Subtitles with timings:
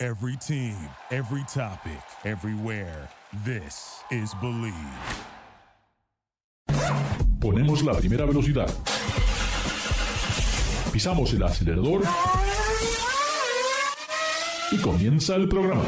[0.00, 0.76] Every team,
[1.10, 3.08] every topic, everywhere.
[3.44, 4.72] This is Believe.
[7.40, 8.72] Ponemos la primera velocidad.
[10.92, 12.02] Pisamos el acelerador.
[14.70, 15.82] Y comienza el programa.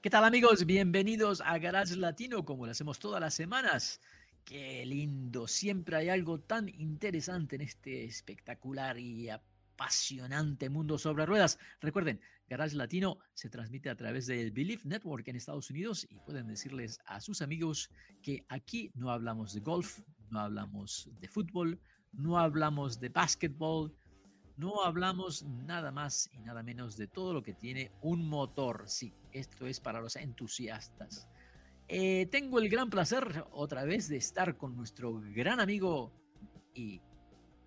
[0.00, 0.66] ¿Qué tal amigos?
[0.66, 4.00] Bienvenidos a Garage Latino como lo hacemos todas las semanas.
[4.44, 11.58] Qué lindo, siempre hay algo tan interesante en este espectacular y apasionante mundo sobre ruedas.
[11.80, 16.48] Recuerden, Garage Latino se transmite a través del Believe Network en Estados Unidos y pueden
[16.48, 21.80] decirles a sus amigos que aquí no hablamos de golf, no hablamos de fútbol,
[22.12, 23.96] no hablamos de básquetbol,
[24.56, 28.84] no hablamos nada más y nada menos de todo lo que tiene un motor.
[28.86, 31.28] Sí, esto es para los entusiastas.
[31.88, 36.12] Eh, tengo el gran placer otra vez de estar con nuestro gran amigo
[36.74, 37.00] y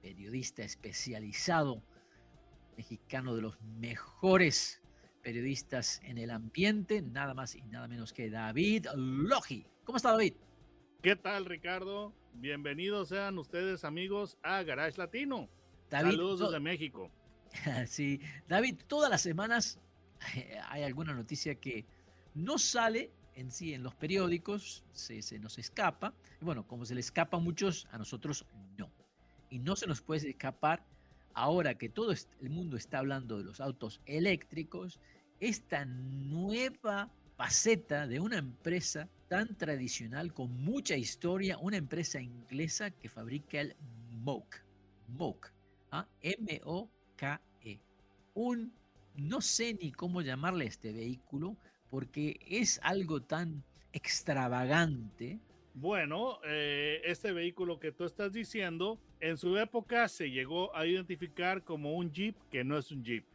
[0.01, 1.83] periodista especializado
[2.77, 4.81] mexicano de los mejores
[5.21, 9.65] periodistas en el ambiente, nada más y nada menos que David Logi.
[9.83, 10.33] ¿Cómo está David?
[11.01, 12.13] ¿Qué tal Ricardo?
[12.33, 15.49] Bienvenidos sean ustedes amigos a Garage Latino.
[15.89, 17.11] Saludos desde México.
[17.87, 19.79] sí, David, todas las semanas
[20.69, 21.85] hay alguna noticia que
[22.33, 26.13] no sale en sí en los periódicos, se, se, nos escapa.
[26.41, 28.45] Bueno, como se le escapa a muchos, a nosotros
[28.77, 28.91] no.
[29.49, 30.85] Y no se nos puede escapar
[31.35, 34.99] ahora que todo el mundo está hablando de los autos eléctricos,
[35.39, 43.09] esta nueva faceta de una empresa tan tradicional con mucha historia, una empresa inglesa que
[43.09, 43.75] fabrica el
[44.11, 44.63] Moke.
[45.09, 45.51] Moke.
[45.91, 46.07] ¿ah?
[46.21, 47.79] M-O-K-E.
[48.33, 48.73] Un,
[49.15, 51.57] no sé ni cómo llamarle a este vehículo,
[51.89, 53.63] porque es algo tan
[53.93, 55.39] extravagante.
[55.73, 61.63] Bueno, eh, este vehículo que tú estás diciendo, en su época se llegó a identificar
[61.63, 63.25] como un Jeep que no es un Jeep.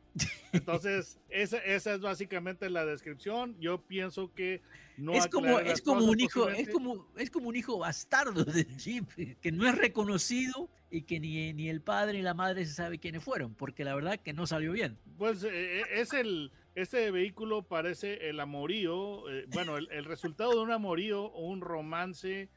[0.53, 3.57] Entonces, esa, esa, es básicamente la descripción.
[3.61, 4.61] Yo pienso que
[4.97, 8.77] no es como es como un hijo es como es como un hijo bastardo del
[8.77, 12.75] Jeep que no es reconocido y que ni, ni el padre ni la madre se
[12.75, 14.99] sabe quiénes fueron, porque la verdad que no salió bien.
[15.17, 20.61] Pues eh, es el este vehículo parece el amorío, eh, bueno, el, el, resultado de
[20.61, 22.49] un amorío o un romance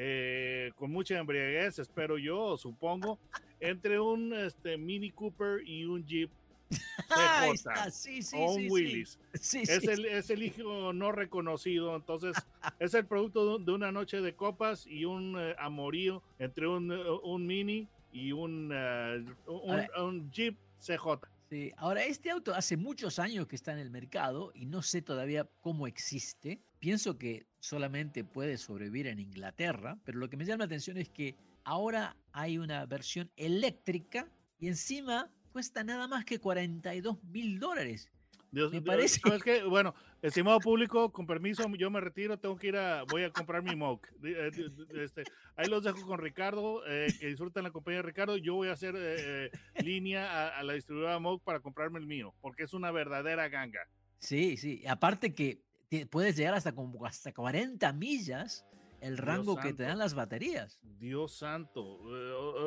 [0.00, 3.18] eh, con mucha embriaguez, espero yo, supongo,
[3.58, 6.30] entre un este, Mini Cooper y un Jeep
[7.08, 9.18] CJ, sí, sí, o un sí, Willis.
[9.32, 12.36] es, el, es, el, hijo no reconocido, entonces
[12.78, 17.20] es el producto de una noche de copas y un uh, amorío entre un, uh,
[17.22, 21.28] un, Mini y un, uh, un, un Jeep CJ.
[21.48, 25.00] Sí, ahora este auto hace muchos años que está en el mercado y no sé
[25.00, 26.60] todavía cómo existe.
[26.78, 31.08] Pienso que solamente puede sobrevivir en Inglaterra, pero lo que me llama la atención es
[31.08, 38.08] que ahora hay una versión eléctrica y encima cuesta nada más que 42 mil dólares.
[38.52, 39.18] Dios, me parece.
[39.18, 39.64] ¿sabes qué?
[39.64, 39.92] Bueno,
[40.22, 43.74] estimado público, con permiso, yo me retiro, tengo que ir a, voy a comprar mi
[43.74, 44.06] Mock.
[44.22, 45.24] Este,
[45.56, 48.36] ahí los dejo con Ricardo, eh, que disfruten la compañía de Ricardo.
[48.36, 49.50] Yo voy a hacer eh,
[49.82, 53.80] línea a, a, la distribuidora Mock para comprarme el mío, porque es una verdadera ganga.
[54.20, 54.86] Sí, sí.
[54.86, 58.64] Aparte que te puedes llegar hasta como hasta 40 millas
[59.00, 60.80] el rango que te dan las baterías.
[60.98, 62.00] Dios santo.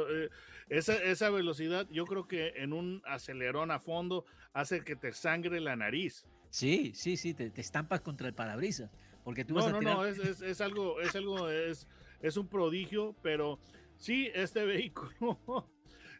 [0.09, 0.29] Eh,
[0.69, 5.59] esa, esa, velocidad, yo creo que en un acelerón a fondo hace que te sangre
[5.59, 6.25] la nariz.
[6.49, 8.91] Sí, sí, sí, te, te estampas contra el parabrisas.
[9.23, 9.95] Porque tú no, vas a no, tirar...
[9.97, 11.87] no, es, es, es, algo, es algo, es,
[12.21, 13.59] es un prodigio, pero
[13.97, 15.69] sí, este vehículo,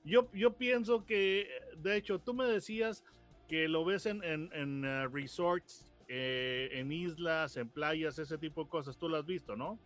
[0.04, 3.04] yo, yo pienso que, de hecho, tú me decías
[3.48, 8.64] que lo ves en, en, en uh, resorts, eh, en islas, en playas, ese tipo
[8.64, 9.80] de cosas, tú lo has visto, ¿no?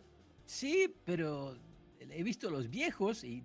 [0.46, 1.58] Sí, pero
[2.10, 3.42] he visto los viejos y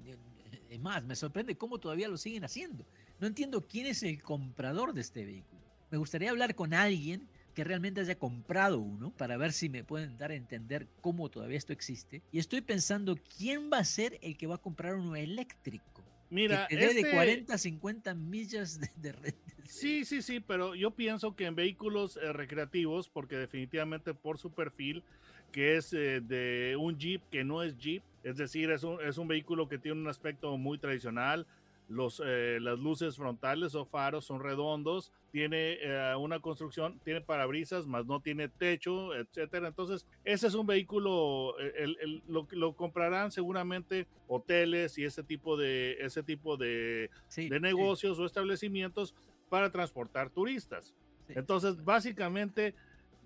[0.69, 2.86] es más, me sorprende cómo todavía lo siguen haciendo.
[3.19, 5.62] No entiendo quién es el comprador de este vehículo.
[5.89, 10.18] Me gustaría hablar con alguien que realmente haya comprado uno para ver si me pueden
[10.18, 12.21] dar a entender cómo todavía esto existe.
[12.31, 16.04] Y estoy pensando quién va a ser el que va a comprar uno eléctrico.
[16.30, 17.04] Mira, que te este...
[17.04, 19.36] de 40 a 50 millas de, de red.
[19.65, 24.51] Sí, sí, sí, pero yo pienso que en vehículos eh, recreativos, porque definitivamente por su
[24.51, 25.03] perfil,
[25.51, 29.17] que es eh, de un Jeep que no es Jeep, es decir, es un, es
[29.17, 31.45] un vehículo que tiene un aspecto muy tradicional,
[31.91, 37.85] los, eh, las luces frontales o faros son redondos, tiene eh, una construcción, tiene parabrisas,
[37.85, 39.67] más no tiene techo, etcétera.
[39.67, 45.97] Entonces, ese es un vehículo, el, lo, lo, comprarán seguramente hoteles y ese tipo de,
[45.99, 49.13] ese tipo de, de negocios o establecimientos
[49.51, 50.95] para transportar turistas.
[51.27, 52.74] Entonces, básicamente,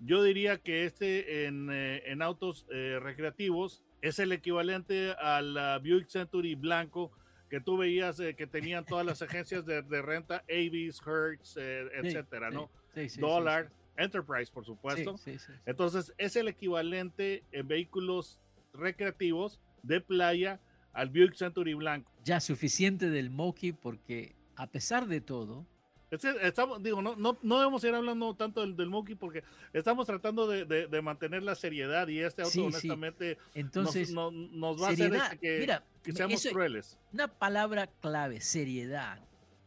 [0.04, 6.54] yo diría que este en, eh, en autos recreativos es el equivalente al Buick Century
[6.54, 7.12] blanco
[7.48, 12.50] que tú veías eh, que tenían todas las agencias de, renta, Avis, Hertz, eh, etcétera,
[12.50, 12.70] ¿no?
[13.18, 15.16] Dollar, Enterprise, por supuesto.
[15.64, 18.40] Entonces, es el equivalente en vehículos
[18.72, 20.60] recreativos de playa
[20.92, 22.10] al Buick Century blanco.
[22.24, 25.66] Ya suficiente del Moki porque a pesar de todo,
[26.10, 29.42] Estamos, digo, no, no, no debemos ir hablando tanto del, del Monkey porque
[29.72, 34.88] estamos tratando de, de, mantener la seriedad y este auto honestamente Entonces, nos, nos, va
[34.88, 36.96] a hacer este que, que, seamos crueles.
[37.12, 39.20] Una palabra clave, seriedad.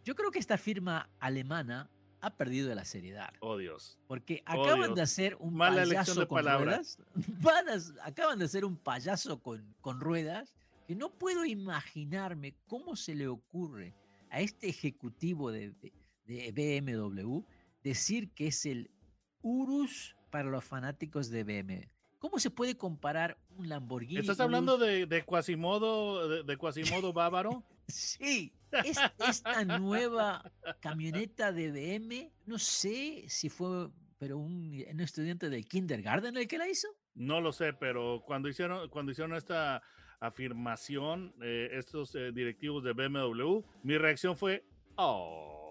[0.06, 1.90] Yo creo que esta firma alemana
[2.22, 3.34] ha perdido la seriedad.
[3.42, 4.00] Oh Dios.
[4.08, 6.98] Porque oh, acaban de hacer un payaso con ruedas.
[8.04, 10.56] acaban de hacer un payaso con, con ruedas
[10.88, 13.94] que no puedo imaginarme cómo se le ocurre
[14.30, 15.94] a este ejecutivo de, de
[16.30, 17.44] BMW
[17.84, 18.92] decir que es el
[19.42, 21.88] Urus para los fanáticos de BMW.
[22.20, 24.20] ¿Cómo se puede comparar un Lamborghini?
[24.20, 27.64] ¿Estás hablando de, de Quasimodo, de, Quasimodo bávaro?
[27.88, 28.54] sí,
[28.84, 36.48] esta nueva camioneta de BMW, no sé si fue, pero un, estudiante del kindergarten el
[36.48, 36.90] que la hizo.
[37.16, 39.82] No lo sé, pero cuando hicieron, cuando hicieron esta
[40.20, 44.66] afirmación, eh, estos eh, directivos de BMW, mi reacción fue,
[44.98, 45.69] oh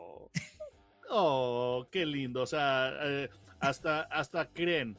[1.08, 2.42] Oh, qué lindo.
[2.42, 4.98] O sea, eh, hasta, hasta creen,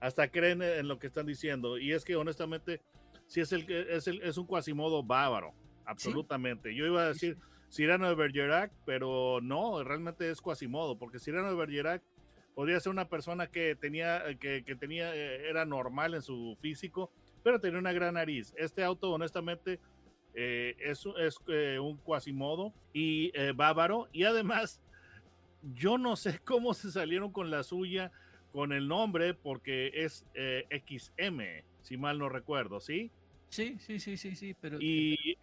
[0.00, 1.78] hasta creen en lo que están diciendo.
[1.78, 2.80] Y es que honestamente,
[3.26, 5.52] sí es el es el, es un cuasimodo bávaro,
[5.84, 6.74] absolutamente.
[6.74, 7.38] Yo iba a decir
[7.70, 12.02] Cyrano de Bergerac, pero no, realmente es cuasimodo, porque Cyrano de Bergerac
[12.54, 17.10] podría ser una persona que tenía, que, que tenía, eh, era normal en su físico,
[17.42, 18.52] pero tenía una gran nariz.
[18.56, 19.80] Este auto, honestamente,
[20.34, 21.38] eh, es, es
[21.80, 24.81] un cuasimodo y bávaro, y además
[25.62, 28.12] yo no sé cómo se salieron con la suya
[28.52, 33.10] con el nombre porque es eh, XM, si mal no recuerdo, ¿sí?
[33.48, 34.78] Sí, sí, sí, sí, sí, pero...
[34.80, 35.36] Y,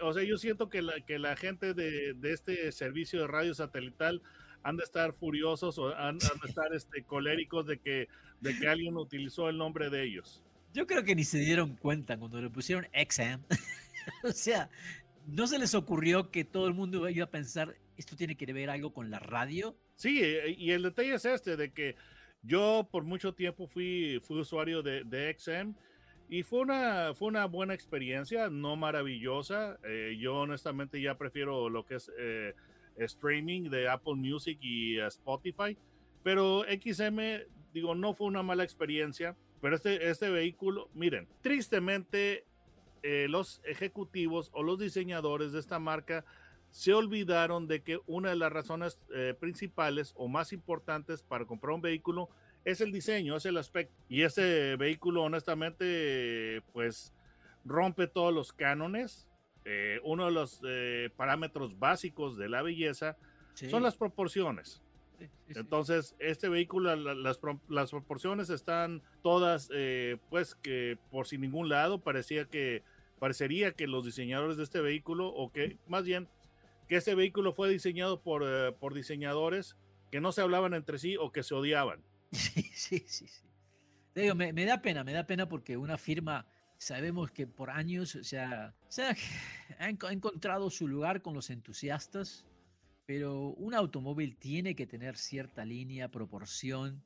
[0.00, 3.54] o sea, yo siento que la, que la gente de, de este servicio de radio
[3.54, 4.22] satelital
[4.66, 8.08] han de estar furiosos o han, de estar este, coléricos de que,
[8.40, 10.42] de que alguien utilizó el nombre de ellos.
[10.74, 13.40] Yo creo que ni se dieron cuenta cuando le pusieron XM.
[14.24, 14.68] o sea,
[15.26, 18.70] no se les ocurrió que todo el mundo iba a pensar ¿esto tiene que ver
[18.70, 19.76] algo con la radio?
[19.94, 21.96] Sí, eh, y el detalle es este, de que
[22.42, 25.74] yo por mucho tiempo fui, usuario de, de XM
[26.28, 29.78] y fue una, fue una buena experiencia, no maravillosa.
[29.84, 32.54] Eh, yo honestamente ya prefiero lo que es eh,
[32.96, 35.76] streaming de Apple Music y Spotify,
[36.22, 37.18] pero XM,
[37.72, 42.44] digo, no fue una mala experiencia, pero este, este vehículo, miren, tristemente
[43.28, 46.24] los ejecutivos o los diseñadores de esta marca
[46.70, 51.74] se olvidaron de que una de las razones eh, principales o más importantes para comprar
[51.74, 52.28] un vehículo
[52.64, 53.94] es el diseño, es el aspecto.
[54.08, 57.12] Y ese vehículo, honestamente, pues
[57.64, 59.26] rompe todos los cánones.
[59.64, 63.16] Eh, uno de los eh, parámetros básicos de la belleza
[63.54, 64.82] son las proporciones.
[65.48, 69.70] Entonces, este vehículo, las, las, proporciones están todas,
[70.28, 72.82] pues que por sin ningún lado, parecía que,
[73.18, 76.28] parecería que los diseñadores de este vehículo, o que más bien
[76.86, 79.76] que ese vehículo fue diseñado por, eh, por diseñadores
[80.10, 82.02] que no se hablaban entre sí o que se odiaban.
[82.32, 83.26] Sí, sí, sí.
[83.26, 83.46] sí.
[84.14, 86.46] Digo, me, me, da pena, me da pena porque una firma,
[86.78, 88.74] sabemos que por años o sea,
[89.78, 92.46] ha, encontrado su lugar con los entusiastas,
[93.04, 97.02] pero un automóvil tiene que tener cierta línea, proporción,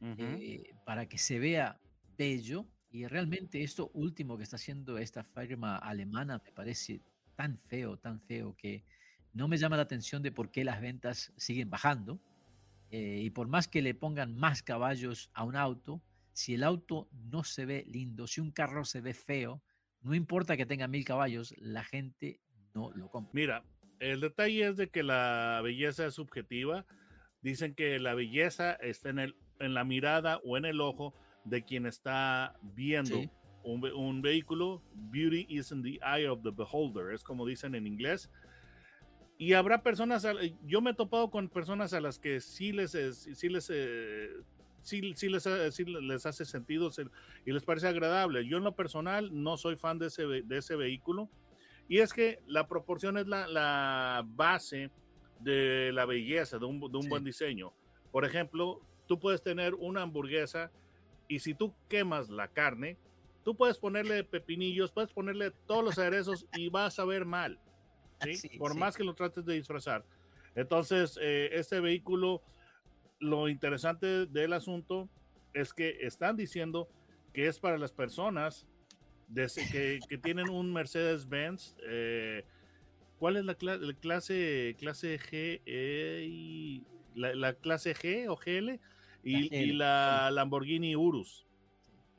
[0.00, 1.78] eh, para que se vea
[2.16, 2.66] bello.
[2.90, 7.02] Y realmente esto último que está haciendo esta firma alemana me parece
[7.34, 8.84] tan feo, tan feo que
[9.34, 12.20] no me llama la atención de por qué las ventas siguen bajando.
[12.90, 16.00] Eh, y por más que le pongan más caballos a un auto,
[16.32, 19.62] si el auto no se ve lindo, si un carro se ve feo,
[20.00, 22.40] no importa que tenga mil caballos, la gente
[22.74, 23.30] no lo compra.
[23.32, 23.64] Mira,
[23.98, 26.86] el detalle es de que la belleza es subjetiva.
[27.40, 31.14] Dicen que la belleza está en, el, en la mirada o en el ojo
[31.44, 33.18] de quien está viendo
[33.64, 34.82] un, un, vehículo.
[34.94, 38.30] Beauty is in the eye of the beholder, es como dicen en inglés.
[39.44, 40.26] Y habrá personas,
[40.64, 44.30] yo me he topado con personas a las que sí les, sí les, eh,
[44.80, 45.46] sí, les,
[45.86, 46.90] les, hace sentido
[47.44, 48.48] y les parece agradable.
[48.48, 51.28] Yo en lo personal no soy fan de ese, de ese vehículo
[51.88, 54.90] Y es que la proporción es la, la base
[55.40, 57.08] de la belleza, de un, de un Sí.
[57.10, 57.74] buen diseño.
[58.12, 60.72] Por ejemplo, tú puedes tener una hamburguesa
[61.28, 62.96] y si tú quemas la carne,
[63.44, 67.60] tú puedes ponerle pepinillos, puedes ponerle todos los aderezos y vas a ver mal.
[68.24, 68.36] ¿Sí?
[68.36, 68.78] Sí, Por sí.
[68.78, 70.04] más que lo trates de disfrazar.
[70.54, 72.42] Entonces, eh, este vehículo,
[73.20, 75.08] lo interesante del asunto
[75.52, 76.88] es que están diciendo
[77.32, 78.66] que es para las personas
[79.72, 81.76] que, que tienen un Mercedes-Benz.
[81.86, 82.44] eh,
[83.18, 85.62] ¿Cuál es la, cla- la clase, clase G?
[85.64, 86.82] eh, y
[87.14, 88.80] la, la clase G o GL?
[89.22, 91.43] Y, La y la Lamborghini Urus.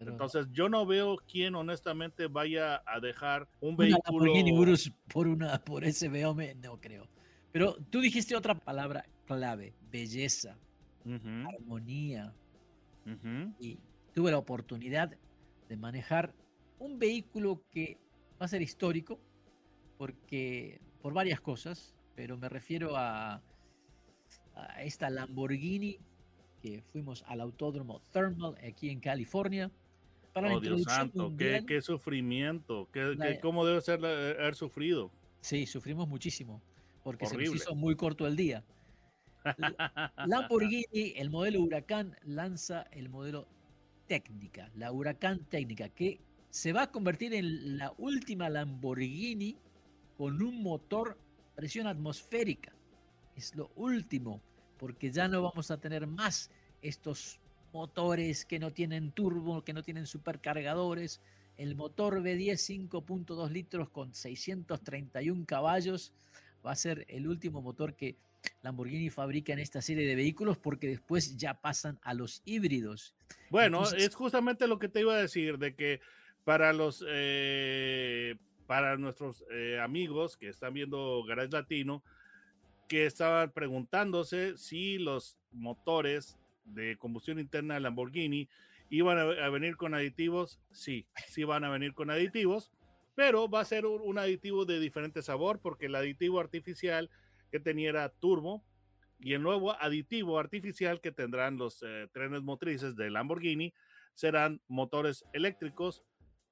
[0.06, 4.04] Pero Entonces, yo no veo quién honestamente vaya a dejar un vehículo.
[5.12, 7.08] Por una por ese BM no creo.
[7.52, 10.60] Pero tú dijiste otra palabra clave, belleza,
[11.06, 12.34] armonía
[13.60, 13.80] y
[14.14, 15.12] tuve la oportunidad
[15.68, 16.36] de manejar
[16.78, 17.98] un vehículo que
[18.40, 19.20] va a ser histórico
[19.98, 23.42] porque por varias cosas, pero me refiero a,
[24.54, 25.98] a esta Lamborghini
[26.62, 29.72] que fuimos al autódromo Thermal aquí en California
[30.36, 31.65] para Oh, Dios santo, qué, mundial.
[31.65, 35.10] qué sufrimiento, qué, La- qué- cómo debe ser la- haber sufrido.
[35.39, 36.62] Sí, sufrimos muchísimo
[37.06, 37.54] porque se Horrible.
[37.54, 38.62] nos hizo muy corto el día.
[39.58, 43.48] La- Lamborghini, el modelo Huracán, lanza el modelo
[44.08, 49.56] Técnica, la Huracán Técnica, que se va a convertir en la última Lamborghini
[50.18, 51.18] con un motor
[51.56, 52.74] presión atmosférica.
[53.38, 54.42] Es lo último,
[54.77, 56.51] porque ya no vamos a tener más
[56.82, 57.39] estos
[57.75, 61.20] motores que no tienen turbo, que no tienen supercargadores.
[61.58, 66.13] El motor V10 5.2 litros con 631 caballos
[66.65, 68.15] va a ser el último motor que
[68.62, 73.13] Lamborghini fabrica en esta serie de vehículos porque después ya pasan a los híbridos.
[73.50, 76.00] Bueno, Entonces- es justamente lo que te iba a decir, de que
[76.46, 78.36] para los, eh,
[78.67, 82.03] para nuestros eh, amigos que están viendo Garage Latino,
[82.88, 88.50] que estaban preguntándose si los motores de combustión interna de Lamborghini
[88.89, 92.72] iban a, a venir con aditivos, sí, sí van a venir con aditivos,
[93.15, 97.10] pero va a ser un, un aditivo de diferente sabor, porque el aditivo artificial
[97.51, 98.63] que tenía era turbo,
[99.19, 103.74] y el nuevo aditivo artificial que tendrán los eh, trenes motrices de Lamborghini
[104.13, 106.03] serán motores eléctricos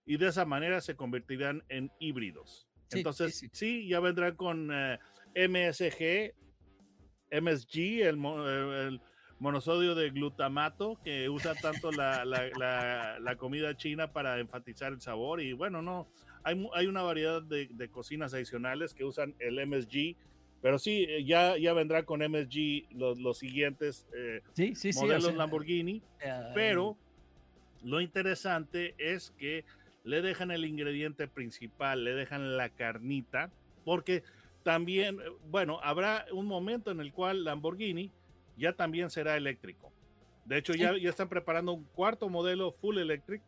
[0.05, 2.67] y de esa manera se convertirán en híbridos.
[2.87, 3.49] Sí, Entonces, sí.
[3.53, 4.99] sí, ya vendrán con eh,
[5.35, 6.33] MSG,
[7.31, 9.01] MSG, el, eh, el
[9.43, 15.01] monosodio de glutamato que usa tanto la, la- la- la comida china para enfatizar el
[15.01, 15.41] sabor.
[15.41, 16.07] Y bueno, no,
[16.43, 20.15] hay, hay una variedad de, de cocinas adicionales que usan el MSG.
[20.61, 24.99] Pero sí, eh, ya, ya vendrá con MSG los, los siguientes eh, Sí, sí, sí.
[24.99, 26.01] o modelos sea, Lamborghini.
[26.21, 26.97] eh, Pero
[27.83, 29.65] lo interesante es que
[30.05, 33.51] le dejan el ingrediente principal, le dejan la carnita,
[33.83, 34.23] porque
[34.63, 35.17] también,
[35.49, 38.09] bueno, habrá un momento en el cual Lamborghini
[38.57, 39.91] ya también será eléctrico.
[40.45, 43.41] De hecho, ya, ya están preparando un cuarto modelo full electric.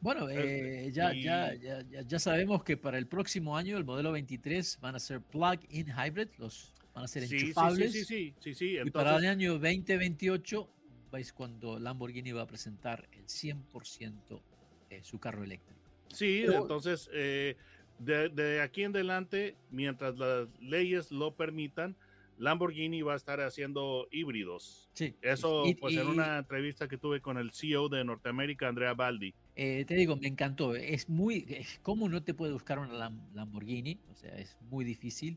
[0.00, 3.84] Bueno, Eh, ya, ya, y- ya, ya- ya sabemos que para el próximo año el
[3.84, 7.92] modelo 23 van a ser plug-in hybrid, los van a ser Sí, sí, sí, enchufables.
[7.92, 8.04] sí,
[8.40, 10.68] sí, sí, y para el año 2028
[11.14, 14.42] es cuando Lamborghini va a presentar el 100%
[14.90, 15.80] de su carro eléctrico.
[16.12, 17.56] sí, pero- entonces, eh,
[17.98, 21.96] de, de aquí en adelante, mientras las leyes lo permitan,
[22.38, 24.88] Lamborghini va a estar haciendo híbridos.
[24.94, 25.14] Sí.
[25.22, 28.94] Eso, y- pues en y, una entrevista que tuve con el CEO de Norteamérica, Andrea
[28.94, 29.34] Baldi.
[29.56, 30.74] eh, te digo, me encantó.
[30.74, 31.44] Es muy.
[31.48, 33.98] es- ¿Cómo no te puede buscar una Lam- Lamborghini?
[34.10, 35.36] O sea, es muy difícil.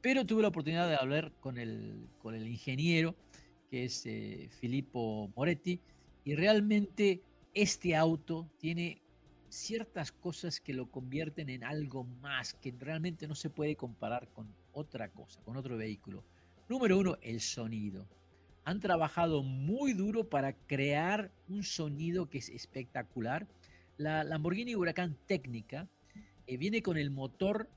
[0.00, 3.14] Pero tuve la oportunidad de hablar con el, con el ingeniero,
[3.70, 5.80] que es eh, Filippo Moretti,
[6.24, 7.22] y realmente
[7.54, 9.00] este auto tiene
[9.48, 14.48] ciertas cosas que lo convierten en algo más, que realmente no se puede comparar con
[14.72, 16.24] otra cosa, con otro vehículo.
[16.72, 18.08] Número uno, el sonido.
[18.64, 23.46] Han trabajado muy duro para crear un sonido que es espectacular.
[23.98, 25.86] La Lamborghini Huracán Técnica
[26.46, 27.68] eh, viene con el motor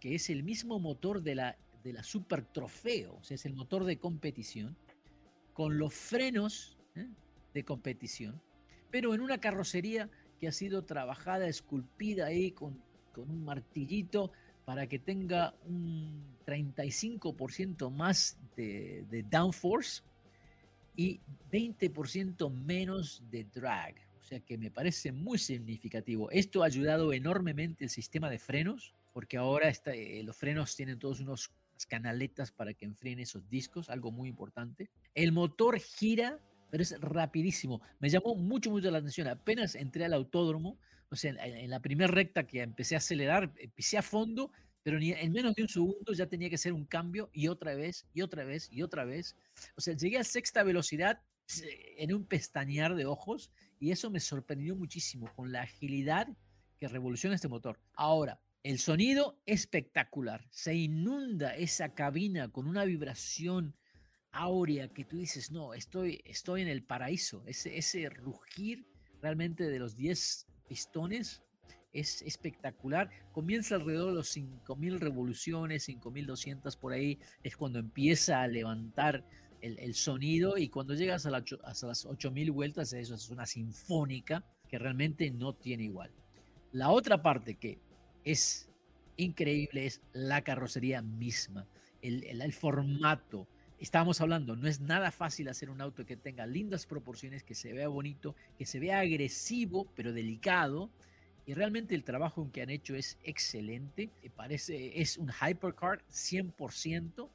[0.00, 3.52] que es el mismo motor de la, de la Super Trofeo, o sea, es el
[3.52, 4.78] motor de competición,
[5.52, 7.06] con los frenos ¿eh?
[7.52, 8.40] de competición,
[8.90, 10.08] pero en una carrocería
[10.40, 14.32] que ha sido trabajada, esculpida ahí con, con un martillito
[14.68, 20.02] para que tenga un 35% más de, de downforce
[20.94, 21.20] y
[21.50, 23.94] 20% menos de drag.
[24.20, 26.30] O sea que me parece muy significativo.
[26.30, 30.98] Esto ha ayudado enormemente el sistema de frenos, porque ahora está, eh, los frenos tienen
[30.98, 31.50] todos unos
[31.88, 34.90] canaletas para que enfríen esos discos, algo muy importante.
[35.14, 37.80] El motor gira, pero es rapidísimo.
[37.98, 39.28] Me llamó mucho, mucho la atención.
[39.28, 40.78] Apenas entré al autódromo,
[41.10, 44.98] o sea, en, en la primera recta que empecé a acelerar, empecé a fondo, pero
[44.98, 48.06] ni en menos de un segundo ya tenía que ser un cambio y otra vez,
[48.14, 49.36] y otra vez, y otra vez.
[49.76, 51.22] O sea, llegué a sexta velocidad
[51.96, 56.28] en un pestañear de ojos y eso me sorprendió muchísimo con la agilidad
[56.78, 57.80] que revoluciona este motor.
[57.94, 60.46] Ahora, el sonido espectacular.
[60.50, 63.74] Se inunda esa cabina con una vibración
[64.38, 67.42] áurea que tú dices, no, estoy, estoy en el paraíso.
[67.46, 68.86] Ese, ese rugir
[69.20, 71.42] realmente de los 10 pistones
[71.92, 73.10] es espectacular.
[73.32, 79.24] Comienza alrededor de los 5.000 revoluciones, 5.200 por ahí, es cuando empieza a levantar
[79.60, 84.78] el, sonido y cuando llegas a, hasta las 8.000 vueltas, eso es una sinfónica que
[84.78, 86.12] realmente no tiene igual.
[86.72, 87.80] La otra parte que
[88.24, 88.68] es
[89.16, 91.66] increíble es la carrocería misma,
[92.02, 93.48] el, el, formato.
[93.80, 97.72] Estábamos hablando, no es nada fácil hacer un auto que tenga lindas proporciones, que se
[97.72, 100.90] vea bonito, que se vea agresivo, pero delicado.
[101.46, 104.10] Y realmente el trabajo que han hecho es excelente.
[104.34, 107.28] Parece, es un hypercar 100%.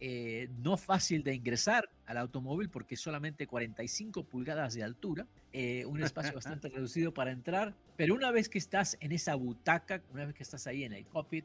[0.00, 6.02] Eh, no fácil de ingresar al automóvil porque solamente 45 pulgadas de altura, eh, un
[6.02, 10.34] espacio bastante reducido para entrar, pero una vez que estás en esa butaca, una vez
[10.34, 11.44] que estás ahí en el cockpit,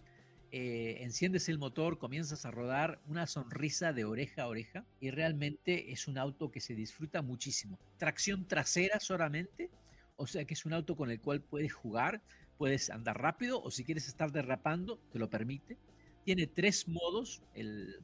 [0.52, 5.92] eh, enciendes el motor, comienzas a rodar una sonrisa de oreja a oreja y realmente
[5.92, 7.80] es un auto que se disfruta muchísimo.
[7.98, 9.70] Tracción trasera solamente,
[10.16, 12.22] o sea que es un auto con el cual puedes jugar,
[12.58, 15.78] puedes andar rápido o si quieres estar derrapando, te lo permite.
[16.26, 18.02] Tiene tres modos, el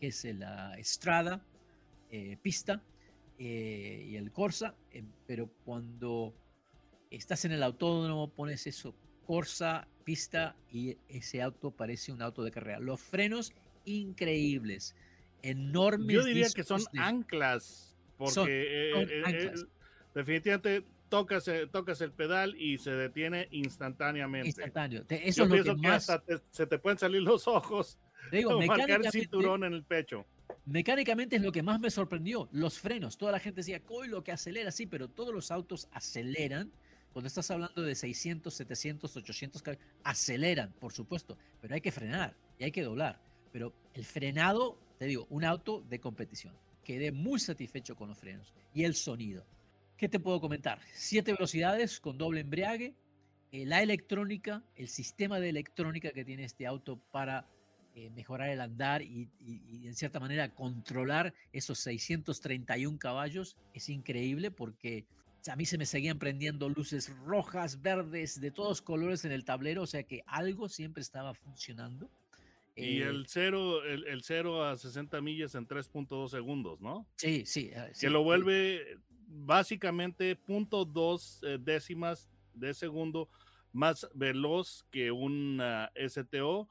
[0.00, 1.42] que es la Estrada,
[2.10, 2.82] eh, pista
[3.38, 6.34] eh, y el Corsa, eh, pero cuando
[7.10, 8.94] estás en el autódromo pones eso,
[9.26, 12.78] Corsa, pista y ese auto parece un auto de carrera.
[12.78, 13.52] Los frenos
[13.84, 14.94] increíbles,
[15.42, 16.14] enormes.
[16.14, 19.52] Yo diría que son anclas, porque
[20.14, 24.48] definitivamente tocas, tocas el pedal y se detiene instantáneamente.
[24.48, 25.04] Instantáneo.
[25.08, 27.98] Eso Yo pienso que, hasta se te pueden salir los ojos
[28.32, 30.26] digo, marcar cinturón en el pecho.
[30.66, 33.18] Mecánicamente es lo que más me sorprendió, los frenos.
[33.18, 36.72] Toda la gente decía, coy lo que acelera, sí, pero todos los autos aceleran.
[37.14, 42.36] Cuando estás hablando de 600, 700, 800 caballos, aceleran, por supuesto, pero hay que frenar
[42.58, 43.20] y hay que doblar.
[43.52, 46.56] Pero el frenado, te digo, un auto de competición.
[46.82, 49.46] Quedé muy satisfecho con los frenos y el sonido.
[49.96, 50.80] ¿Qué te puedo comentar?
[50.92, 52.96] Siete velocidades con doble embriague,
[53.52, 57.46] eh, la electrónica, el sistema de electrónica que tiene este auto para
[57.94, 59.30] eh, mejorar el andar y,
[59.84, 65.06] en cierta manera controlar esos 631 caballos es increíble porque
[65.50, 69.82] a mí se me seguían prendiendo luces rojas, verdes, de todos colores en el tablero,
[69.82, 72.10] o sea que algo siempre estaba funcionando.
[72.76, 77.06] Y eh, el 0 el, cero a 60 millas en 3.2 segundos, ¿no?
[77.16, 77.70] Sí, sí.
[77.76, 83.28] Ah, que lo vuelve básicamente 0.2 décimas de segundo
[83.72, 85.60] más veloz que un
[86.08, 86.68] STO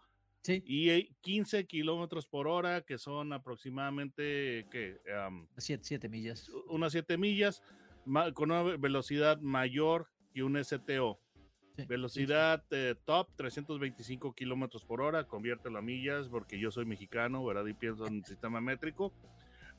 [0.47, 4.99] y 15 kilómetros por hora, que son aproximadamente, ¿qué?
[5.57, 6.49] 7 millas.
[6.67, 7.61] Unas 7 millas,
[8.33, 11.19] con una velocidad mayor que un STO.
[11.87, 12.63] velocidad
[13.05, 17.65] top, 325 kilómetros por hora, convierte a millas, porque yo soy mexicano, ¿verdad?
[17.65, 19.13] Y pienso en el sistema métrico.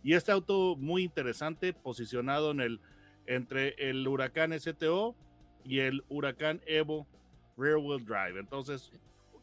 [0.02, 2.80] Y este auto muy interesante, posicionado en el,
[3.26, 5.14] entre el Huracán STO
[5.64, 7.06] y el Huracán Evo
[7.56, 8.38] Rear Wheel Drive.
[8.38, 8.90] Entonces,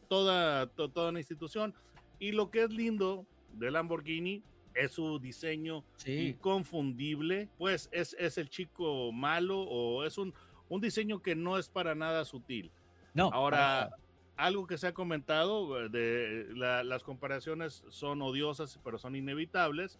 [0.08, 1.74] toda, toda una institución.
[2.18, 8.48] Y lo que es lindo de Lamborghini es su diseño inconfundible, pues es, es el
[8.48, 10.34] chico malo o es un,
[10.68, 12.70] un diseño que no es para nada sutil.
[13.14, 13.30] No.
[13.32, 13.90] Ahora,
[14.36, 19.98] algo que se ha comentado, de las comparaciones son odiosas, pero son inevitables,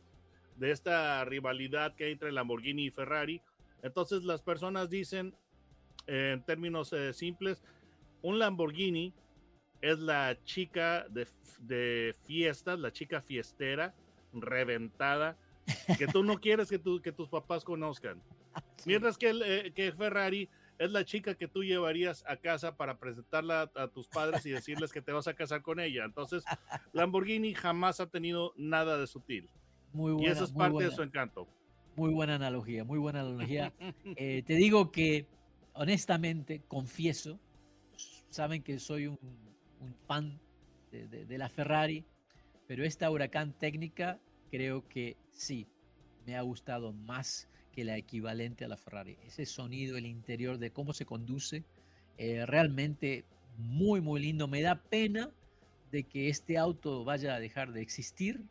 [0.57, 3.43] de esta rivalidad que hay entre Lamborghini y Ferrari.
[3.83, 5.35] Entonces las personas dicen,
[6.07, 7.63] en términos eh, simples,
[8.23, 9.13] un Lamborghini
[9.81, 11.27] es la chica de,
[11.61, 13.95] de fiestas, la chica fiestera,
[14.33, 15.37] reventada,
[15.99, 18.23] que tú no quieres que, que tus papás conozcan.
[18.87, 23.71] Mientras que, eh, que Ferrari es la chica que tú llevarías a casa para presentarla
[23.75, 26.05] a, tus padres y decirles que te vas a casar con ella.
[26.05, 26.45] Entonces,
[26.93, 29.49] Lamborghini jamás ha tenido nada de sutil.
[29.93, 31.47] Muy buena, y eso es parte de su encanto.
[31.95, 33.73] Muy buena analogía, muy buena analogía.
[34.17, 35.27] Eh, te digo que,
[35.75, 37.39] honestamente, confieso,
[38.31, 39.19] saben que soy un
[39.83, 40.41] un fan
[40.91, 42.05] de, la Ferrari,
[42.73, 44.19] pero esta Huracán técnica
[44.51, 45.67] creo que sí,
[46.25, 49.19] me ha gustado más que la equivalente a la Ferrari.
[49.27, 51.65] Ese sonido, el interior de cómo se conduce,
[52.17, 53.27] eh, realmente
[53.59, 54.49] muy, muy lindo.
[54.49, 55.31] Me da pena
[55.91, 58.43] de que este auto vaya a dejar de existir.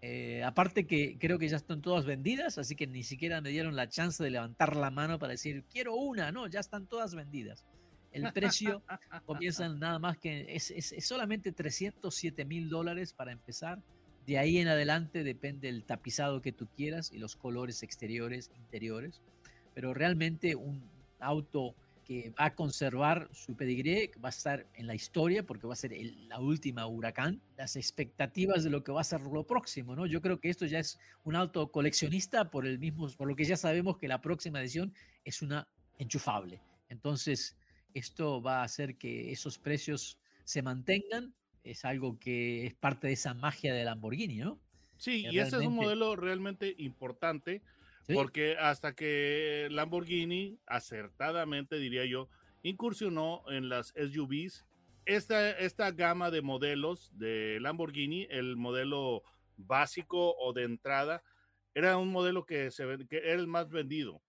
[0.00, 3.76] Eh, aparte que creo que ya están todas vendidas, así que ni siquiera me dieron
[3.76, 7.66] la chance de levantar la mano para decir, quiero una, no, ya están todas vendidas.
[8.16, 8.82] El precio
[9.24, 13.82] comienza nada más que es, es, es solamente 307 mil dólares para empezar.
[14.26, 19.22] De ahí en adelante depende el tapizado que tú quieras y los colores exteriores, interiores.
[19.74, 20.82] Pero realmente un
[21.20, 21.74] auto
[22.06, 25.76] que va a conservar su pedigree, va a estar en la historia porque va a
[25.76, 25.92] ser
[26.28, 30.06] la última huracán, las expectativas de lo que va a ser lo próximo, ¿no?
[30.06, 33.44] Yo creo que esto ya es un auto coleccionista por el mismo, por lo que
[33.44, 35.66] ya sabemos que la próxima edición es una
[35.98, 36.62] enchufable.
[36.88, 37.56] Entonces,
[37.98, 43.14] esto va a hacer que esos precios se mantengan, es algo que es parte de
[43.14, 44.60] esa magia de Lamborghini, ¿no?
[44.98, 47.62] Sí, y ese es un modelo realmente importante
[48.14, 52.28] porque hasta que Lamborghini, acertadamente diría yo,
[52.62, 54.64] incursionó en las SUVs,
[55.04, 59.22] esta, esta gama de modelos de Lamborghini, el modelo
[59.56, 61.22] básico o de entrada,
[61.74, 64.22] era un modelo que, se, que era el más vendido.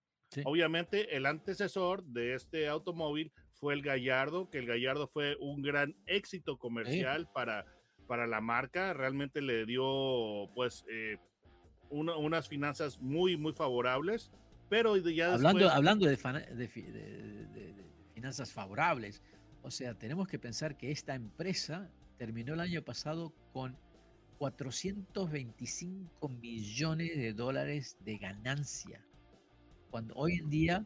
[0.43, 5.95] Obviamente, el antecesor de este automóvil fue el Gallardo, que el Gallardo fue un gran
[6.05, 7.65] éxito comercial para,
[8.07, 8.93] para la marca.
[8.93, 11.17] Realmente le dio, pues, eh,
[11.89, 14.31] unas finanzas muy, muy favorables,
[14.69, 16.67] pero ya hablando, hablando de, de,
[18.13, 19.23] finanzas favorables,
[19.61, 23.77] o sea, tenemos que pensar que esta empresa terminó el año pasado con
[24.39, 29.05] 425 millones de dólares de ganancia,
[29.89, 30.85] cuando hoy en día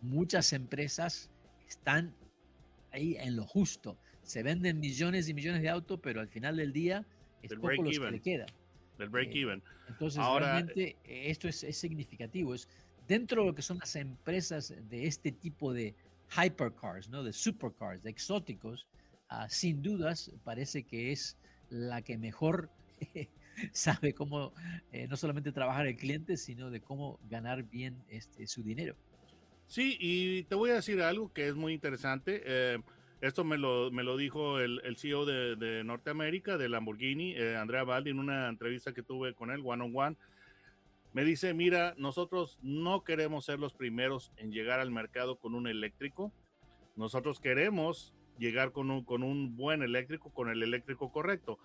[0.00, 1.30] muchas empresas
[1.76, 2.14] están
[2.92, 3.96] ahí en lo justo.
[4.22, 7.04] Se venden millones y millones de autos, pero al final del día
[7.42, 8.46] es poco lo que le queda
[8.98, 9.62] del break-even.
[9.88, 12.54] entonces, realmente eh, esto es, significativo.
[12.54, 12.68] Es
[13.06, 15.94] dentro de lo que son las empresas de este tipo de
[16.36, 17.22] hypercars, ¿no?
[17.22, 18.86] de supercars, de exóticos,
[19.28, 21.36] ah, sin dudas parece que es
[21.70, 22.70] la que mejor
[23.72, 24.52] sabe cómo
[24.92, 28.96] eh, no solamente trabajar el cliente, sino de cómo ganar bien este, su dinero.
[29.66, 32.42] Sí, y te voy a decir algo que es muy interesante.
[32.44, 32.78] Eh,
[33.20, 37.84] esto me lo, me lo dijo el, el CEO de, Norteamérica, de Lamborghini, eh, Andrea
[37.84, 40.16] Baldi, en una entrevista que tuve con él, one on one.
[41.14, 45.68] Me dice, mira, nosotros no queremos ser los primeros en llegar al mercado con un
[45.68, 46.32] eléctrico.
[46.96, 51.58] Nosotros queremos llegar con un, con un buen eléctrico, con el eléctrico correcto.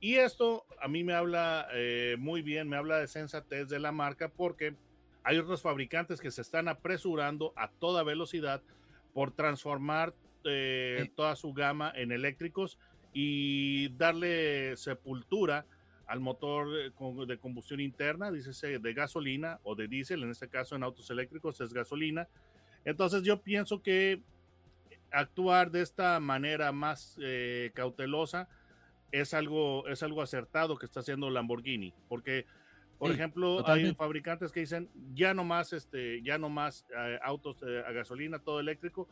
[0.00, 3.92] Y esto a mí me habla eh, muy bien, me habla de sensatez de la
[3.92, 4.76] marca porque
[5.26, 8.62] hay otros fabricantes que se están apresurando a toda velocidad
[9.12, 12.78] por transformar eh, toda su gama en eléctricos
[13.12, 15.66] y darle sepultura
[16.06, 16.68] al motor
[17.26, 21.60] de combustión interna, dice de gasolina o de diésel, en este caso en autos eléctricos
[21.60, 22.28] es gasolina.
[22.84, 24.22] Entonces yo pienso que
[25.10, 28.48] actuar de esta manera más eh, cautelosa
[29.10, 32.46] es algo, es algo acertado que está haciendo Lamborghini, porque
[32.98, 37.62] por ejemplo, hay fabricantes que dicen ya no más, este, ya no más eh, autos
[37.62, 39.08] a gasolina, todo eléctrico,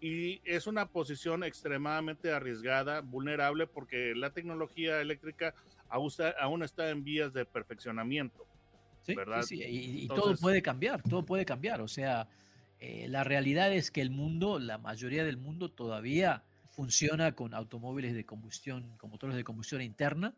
[0.00, 5.54] y es una posición extremadamente arriesgada, vulnerable, porque la tecnología eléctrica
[5.88, 8.46] aún está en vías de perfeccionamiento.
[9.02, 9.42] Sí, ¿verdad?
[9.42, 11.80] Sí, Y, todo puede cambiar, todo puede cambiar.
[11.80, 12.28] O sea,
[12.78, 18.14] eh, la realidad es que el mundo, la mayoría del mundo todavía funciona con automóviles
[18.14, 20.34] de combustión, con motores de combustión interna.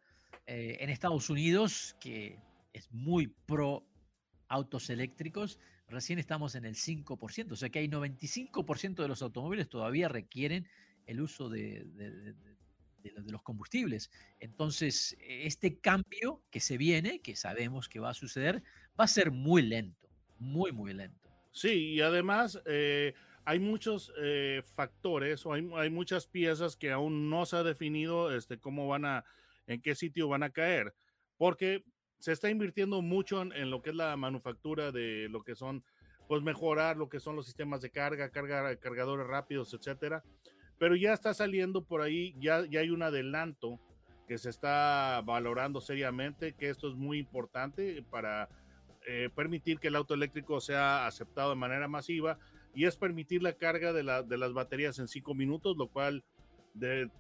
[0.46, 2.38] Eh, en Estados Unidos, que
[2.72, 3.84] es muy pro
[4.48, 9.68] autos eléctricos, recién estamos en el 5%, o sea que hay 95% de los automóviles
[9.68, 10.66] todavía requieren
[11.06, 11.86] el uso de,
[13.26, 14.10] los combustibles.
[14.38, 18.62] Entonces, este cambio que se viene, que sabemos que va a suceder,
[18.98, 21.30] va a ser muy lento, muy, muy lento.
[21.50, 27.30] Sí, y además eh, hay muchos eh, factores o hay, hay, muchas piezas que aún
[27.30, 29.24] no se ha definido este, cómo van a,
[29.66, 30.94] en qué sitio van a caer,
[31.36, 31.84] porque
[32.20, 35.82] se está invirtiendo mucho en, lo que es la manufactura de lo que son,
[36.28, 40.22] pues mejorar lo que son los sistemas de carga, carga cargadores rápidos, etcétera.
[40.78, 43.80] Pero ya está saliendo por ahí, ya, ya hay un adelanto
[44.28, 48.48] que se está valorando seriamente, que esto es muy importante para
[49.08, 52.38] eh, permitir que el auto eléctrico sea aceptado de manera masiva
[52.74, 56.22] y es permitir la carga de, la, de las baterías en cinco minutos, lo cual
[56.74, 57.10] de,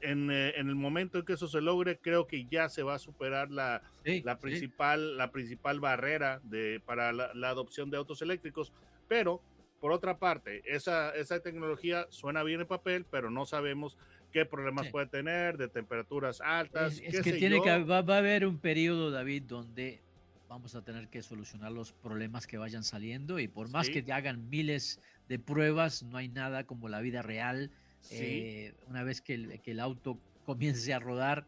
[0.00, 2.98] eh, en, el momento en que eso se logre, creo que ya se va a
[2.98, 8.72] superar la, la, principal, la principal barrera de, para la, adopción de autos eléctricos.
[9.08, 9.42] Pero,
[9.80, 13.96] por otra parte, esa, esa tecnología suena bien en papel, pero no sabemos
[14.32, 17.00] qué problemas puede tener de temperaturas altas.
[17.02, 20.02] Es, que, tiene que va, a haber un periodo, David, donde
[20.48, 24.48] vamos a tener que solucionar los problemas que vayan saliendo y por más que hagan
[24.50, 27.70] miles de pruebas, no hay nada como la vida real
[28.10, 31.46] eh, una vez que el, que el, auto comience a rodar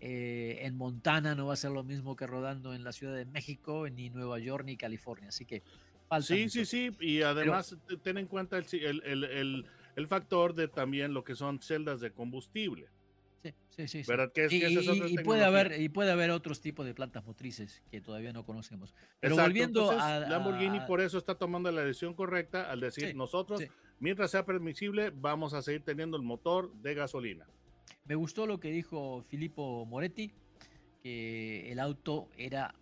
[0.00, 3.24] eh, en Montana, no va a ser lo mismo que rodando en la Ciudad de
[3.24, 5.28] México, ni Nueva York, ni California.
[5.28, 5.62] Así que
[6.20, 6.90] Sí, sí, sí.
[7.00, 8.66] Y además, ten en cuenta el,
[9.04, 12.88] el, el factor de también lo que son celdas de combustible.
[13.42, 14.04] Sí, sí, sí.
[14.04, 14.10] sí.
[14.10, 14.32] ¿Verdad?
[14.32, 16.86] Que es- que Y, esa es y- y puede haber, y puede haber otros tipos
[16.86, 18.94] de plantas motrices que todavía no conocemos.
[19.20, 22.80] Pero Exacto, volviendo entonces, a, Lamborghini a- por eso está tomando la decisión correcta al
[22.80, 23.68] decir Sí, nosotros, sí.
[24.00, 27.46] Mientras sea permisible, vamos a seguir teniendo el motor de gasolina.
[28.04, 30.32] Me gustó lo que dijo Filippo Moretti,
[31.02, 32.74] que el auto era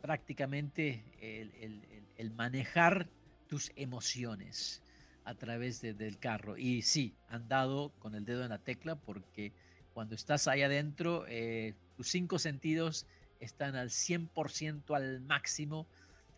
[0.00, 3.08] prácticamente el, manejar
[3.48, 4.82] tus emociones
[5.24, 6.56] a través de- del carro.
[6.56, 9.52] Y sí, han dado con el dedo en la tecla porque
[9.92, 13.06] cuando estás ahí adentro, eh, tus cinco sentidos
[13.40, 15.86] están al 100% al máximo,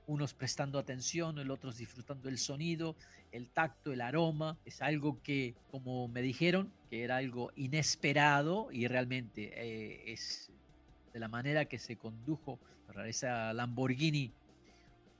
[0.06, 2.96] unos prestando atención, el otros disfrutando el sonido,
[3.30, 8.88] el tacto, el aroma, es algo que, como me dijeron, que era algo inesperado y
[8.88, 10.50] realmente eh, es
[11.12, 12.58] de la manera que se condujo
[13.06, 14.32] esa Lamborghini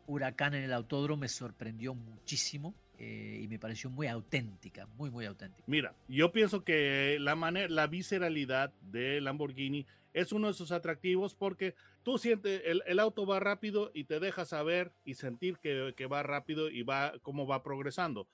[0.06, 5.26] Huracán en el autódromo me sorprendió muchísimo eh, y me pareció muy auténtica, muy, muy
[5.26, 5.64] auténtica.
[5.66, 11.34] Mira, yo pienso que la manera, la visceralidad de Lamborghini es uno de sus atractivos
[11.34, 15.94] porque tú sientes, el, el auto va rápido y te deja saber y sentir que,
[15.96, 18.28] que va rápido y va, cómo va progresando.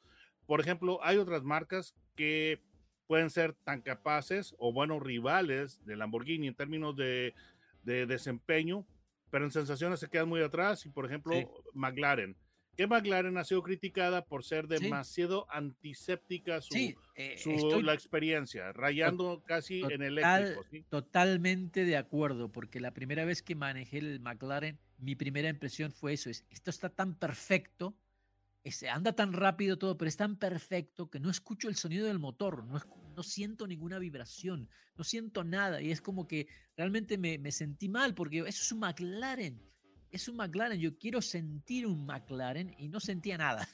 [0.44, 2.61] Por ejemplo, hay otras marcas que
[3.07, 7.33] pueden ser tan capaces o buenos rivales de Lamborghini en términos de,
[7.85, 8.85] de desempeño,
[9.31, 10.85] pero en sensaciones se quedan muy atrás.
[10.85, 11.46] Y por ejemplo, Sí.
[11.72, 12.37] McLaren,
[12.78, 14.84] que McLaren ha sido criticada por ser Sí.
[14.84, 20.64] demasiado antiséptica su, Sí, eh, su- estoy la experiencia, rayando casi en eléctrico.
[20.70, 20.84] ¿sí?
[20.88, 26.12] totalmente de acuerdo, porque la primera vez que manejé el McLaren, mi primera impresión fue
[26.12, 27.98] eso, es, esto está tan perfecto,
[28.62, 32.20] es- anda tan rápido todo, pero es tan perfecto que no escucho el sonido del
[32.20, 32.80] motor, no,
[33.16, 37.88] no siento ninguna vibración, no siento nada, y es como que realmente me, me sentí
[37.88, 39.60] mal, porque eso es un McLaren,
[40.10, 43.68] es un McLaren, yo quiero sentir un McLaren y no sentía nada.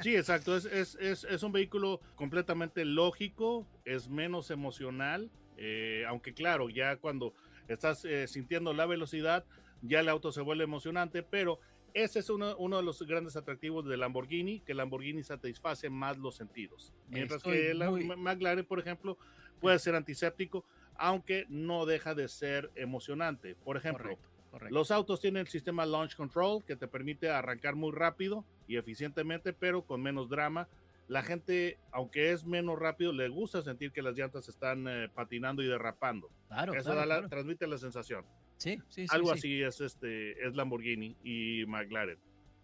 [0.00, 0.56] Sí, exacto.
[0.56, 6.96] Es, es, es, es un vehículo completamente lógico, es menos emocional, eh, aunque claro, ya
[6.96, 7.34] cuando
[7.68, 9.44] estás eh, sintiendo la velocidad,
[9.82, 11.60] ya el auto se vuelve emocionante, pero
[11.92, 16.36] ese es uno, uno de los grandes atractivos de Lamborghini, que Lamborghini satisface más los
[16.36, 16.94] sentidos.
[17.08, 19.18] Mientras Estoy que la muy- McLaren, por ejemplo,
[19.60, 23.54] puede ser antiséptico, aunque no deja de ser emocionante.
[23.54, 24.74] Por ejemplo, Correcto, correcto.
[24.74, 29.52] los autos tienen el sistema Launch Control que te permite arrancar muy rápido y eficientemente,
[29.52, 30.68] pero con menos drama.
[31.08, 35.60] La gente, aunque es menos rápido, le gusta sentir que las llantas están eh, patinando
[35.62, 36.30] y derrapando.
[36.48, 37.28] Claro, Eso claro, da la- claro.
[37.28, 38.24] transmite la sensación.
[38.58, 39.38] Sí, sí, sí, Algo sí.
[39.38, 42.18] así es este es Lamborghini y McLaren.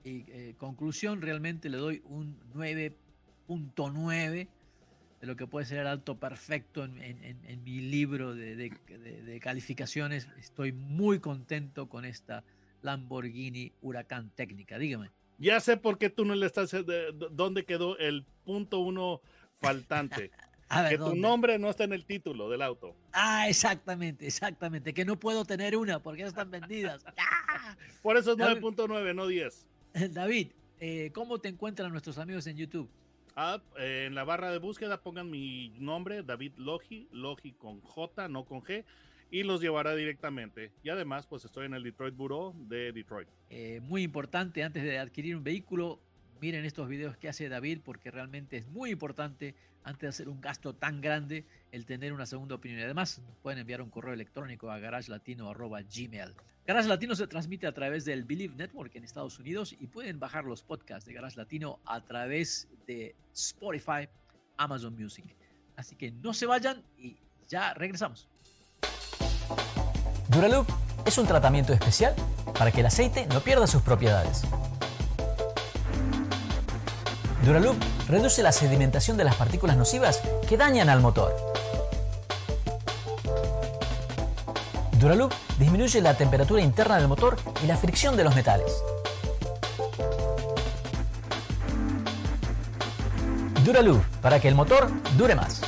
[0.04, 2.38] Y eh, conclusión, realmente le doy un
[3.48, 4.48] 9.9
[5.20, 8.54] de lo que puede ser el alto perfecto en, en- en- en mi libro de,
[8.56, 10.28] de- de- de calificaciones.
[10.38, 12.44] Estoy muy contento con esta
[12.82, 14.78] Lamborghini Huracán técnica.
[14.78, 15.10] Dígame.
[15.38, 16.70] Ya sé por qué tú no le estás.
[16.70, 19.20] de- de- ¿Dónde quedó el punto uno
[19.60, 20.30] faltante?
[20.68, 22.96] A ver, que tu nombre no está en el título del auto.
[23.12, 24.92] Ah, exactamente, exactamente.
[24.92, 27.04] Que no puedo tener una porque ya están vendidas.
[27.16, 27.76] ¡Ah!
[28.02, 29.64] Por eso es Dame- 9.9, no 10.
[30.12, 30.48] David,
[30.80, 32.90] eh, ¿cómo te encuentran nuestros amigos en YouTube?
[33.38, 38.46] Ah, en la barra de búsqueda pongan mi nombre, David Logi, Logi con J, no
[38.46, 38.82] con G,
[39.30, 40.72] y los llevará directamente.
[40.82, 43.28] Y además, pues estoy en el Detroit Bureau de Detroit.
[43.50, 46.00] Eh, muy importante antes de adquirir un vehículo,
[46.40, 50.40] miren estos videos que hace David porque realmente es muy importante antes de hacer un
[50.40, 52.80] gasto tan grande el tener una segunda opinión.
[52.80, 56.32] Y además pueden enviar un correo electrónico a garagelatino.gmail.
[56.66, 60.44] Garage Latino se transmite a través del Believe Network en Estados Unidos y pueden bajar
[60.44, 64.08] los podcasts de Garage Latino a través de Spotify,
[64.56, 65.24] Amazon Music.
[65.76, 68.28] Así que no se vayan y ya regresamos.
[70.28, 70.68] Duraloop
[71.06, 72.16] es un tratamiento especial
[72.58, 74.42] para que el aceite no pierda sus propiedades.
[77.44, 77.76] Duraloop
[78.08, 81.55] reduce la sedimentación de las partículas nocivas que dañan al motor.
[85.06, 88.82] Duraloop disminuye la temperatura interna del motor y la fricción de los metales.
[93.64, 95.64] Duraloop para que el motor dure más.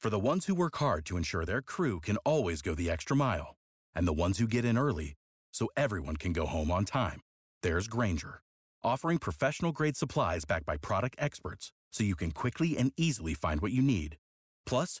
[0.00, 3.14] For the ones who work hard to ensure their crew can always go the extra
[3.14, 3.54] mile,
[3.94, 5.14] and the ones who get in early
[5.52, 7.20] so everyone can go home on time,
[7.62, 8.42] there's Granger,
[8.82, 13.60] offering professional grade supplies backed by product experts so you can quickly and easily find
[13.60, 14.16] what you need.
[14.66, 15.00] Plus,